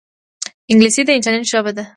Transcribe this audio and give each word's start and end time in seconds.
انګلیسي 0.71 1.01
د 1.05 1.09
انټرنیټ 1.17 1.45
ژبه 1.51 1.71
ده 1.77 1.83